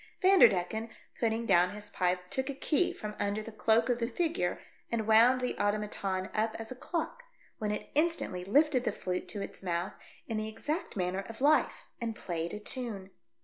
Vanderdecken, 0.19 0.89
putting 1.19 1.45
down 1.45 1.75
his 1.75 1.91
pipe, 1.91 2.31
took 2.31 2.49
a 2.49 2.55
key 2.55 2.91
from 2.91 3.13
under 3.19 3.43
the 3.43 3.51
cloak 3.51 3.87
of 3.87 3.99
the 3.99 4.07
figure 4.07 4.59
and 4.91 5.05
wound 5.05 5.39
the 5.41 5.55
automaton 5.59 6.27
up 6.33 6.59
as 6.59 6.71
a 6.71 6.75
clock, 6.75 7.21
when 7.59 7.69
it 7.69 7.91
instantly 7.93 8.43
lifted 8.43 8.83
the 8.83 8.91
flute 8.91 9.27
to 9.27 9.43
its 9.43 9.61
mouth, 9.61 9.93
in 10.27 10.37
the 10.37 10.47
exact 10.49 10.95
manner 10.97 11.23
of 11.29 11.39
life, 11.39 11.85
and 12.01 12.15
played 12.15 12.51
a 12.51 12.59
tune. 12.59 13.11